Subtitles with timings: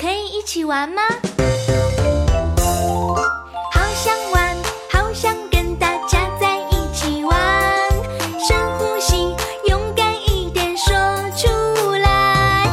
[0.00, 1.02] 可以一起玩吗？
[3.72, 4.56] 好想玩，
[4.92, 7.36] 好想跟大家在一起玩。
[8.38, 9.34] 深呼吸，
[9.66, 10.94] 勇敢一点说
[11.36, 11.48] 出
[11.94, 12.64] 来。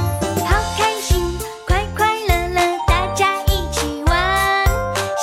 [0.46, 1.36] 好开心，
[1.66, 4.64] 快快乐乐，大家一起玩。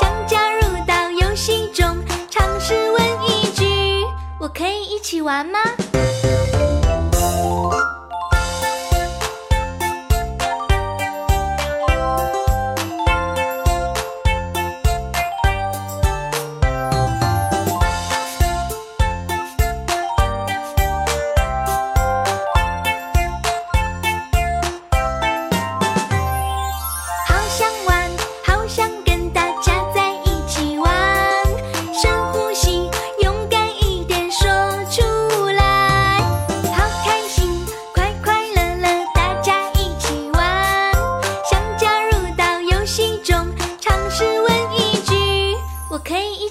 [0.00, 1.96] 想加入到游戏中，
[2.28, 3.64] 尝试问一句：
[4.40, 5.60] 我可以一起玩吗？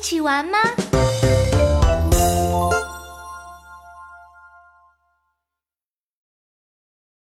[0.01, 0.57] 一起玩吗？